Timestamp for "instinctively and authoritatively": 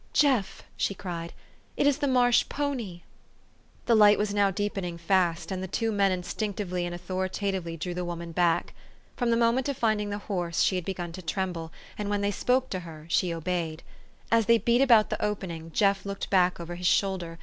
6.11-7.77